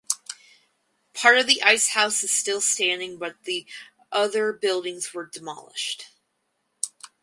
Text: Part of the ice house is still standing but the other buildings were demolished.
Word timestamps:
Part 1.13 1.37
of 1.37 1.45
the 1.45 1.61
ice 1.61 1.89
house 1.89 2.23
is 2.23 2.33
still 2.33 2.59
standing 2.59 3.19
but 3.19 3.43
the 3.43 3.67
other 4.11 4.51
buildings 4.51 5.13
were 5.13 5.27
demolished. 5.27 6.07